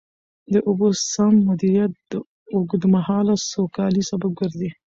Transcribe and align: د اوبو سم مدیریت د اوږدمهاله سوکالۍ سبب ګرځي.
د 0.53 0.55
اوبو 0.67 0.87
سم 1.11 1.33
مدیریت 1.49 1.91
د 2.11 2.13
اوږدمهاله 2.53 3.35
سوکالۍ 3.51 4.03
سبب 4.11 4.31
ګرځي. 4.39 4.69